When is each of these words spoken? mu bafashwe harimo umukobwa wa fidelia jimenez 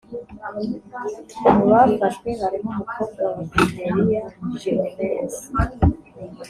mu 1.55 1.61
bafashwe 1.71 2.29
harimo 2.41 2.69
umukobwa 2.73 3.21
wa 3.35 3.43
fidelia 3.49 4.23
jimenez 4.61 5.33